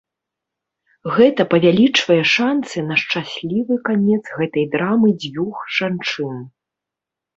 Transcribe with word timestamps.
Гэта 1.17 1.41
павялічвае 1.51 2.17
шанцы 2.35 2.77
на 2.89 2.95
шчаслівы 3.03 3.75
канец 3.91 4.21
гэтай 4.41 4.65
драмы 4.73 5.09
дзвюх 5.25 5.57
жанчын. 5.81 6.35